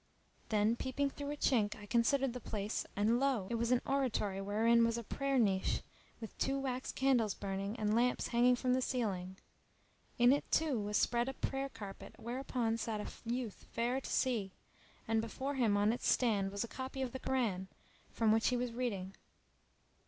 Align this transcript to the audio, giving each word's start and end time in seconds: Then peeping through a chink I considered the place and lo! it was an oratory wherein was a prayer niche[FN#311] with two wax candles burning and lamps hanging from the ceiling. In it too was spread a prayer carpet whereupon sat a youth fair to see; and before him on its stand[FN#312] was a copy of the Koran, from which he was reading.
Then 0.49 0.75
peeping 0.75 1.11
through 1.11 1.29
a 1.29 1.37
chink 1.37 1.75
I 1.75 1.85
considered 1.85 2.33
the 2.33 2.39
place 2.39 2.87
and 2.95 3.19
lo! 3.19 3.45
it 3.51 3.53
was 3.53 3.69
an 3.69 3.83
oratory 3.85 4.41
wherein 4.41 4.83
was 4.83 4.97
a 4.97 5.03
prayer 5.03 5.37
niche[FN#311] 5.37 5.81
with 6.19 6.35
two 6.39 6.57
wax 6.57 6.91
candles 6.91 7.35
burning 7.35 7.75
and 7.79 7.93
lamps 7.95 8.29
hanging 8.29 8.55
from 8.55 8.73
the 8.73 8.81
ceiling. 8.81 9.37
In 10.17 10.33
it 10.33 10.51
too 10.51 10.79
was 10.79 10.97
spread 10.97 11.29
a 11.29 11.35
prayer 11.35 11.69
carpet 11.69 12.15
whereupon 12.17 12.77
sat 12.77 12.99
a 12.99 13.29
youth 13.31 13.67
fair 13.73 14.01
to 14.01 14.09
see; 14.09 14.53
and 15.07 15.21
before 15.21 15.53
him 15.53 15.77
on 15.77 15.93
its 15.93 16.07
stand[FN#312] 16.17 16.51
was 16.51 16.63
a 16.63 16.67
copy 16.67 17.03
of 17.03 17.11
the 17.11 17.19
Koran, 17.19 17.67
from 18.09 18.31
which 18.31 18.47
he 18.47 18.57
was 18.57 18.71
reading. 18.73 19.13